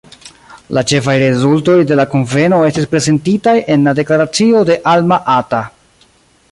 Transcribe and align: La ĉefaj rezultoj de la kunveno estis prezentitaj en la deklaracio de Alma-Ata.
La 0.77 0.83
ĉefaj 0.91 1.13
rezultoj 1.23 1.75
de 1.91 1.97
la 1.99 2.05
kunveno 2.13 2.63
estis 2.69 2.89
prezentitaj 2.95 3.55
en 3.75 3.87
la 3.89 3.95
deklaracio 4.01 4.67
de 4.71 4.83
Alma-Ata. 4.95 5.63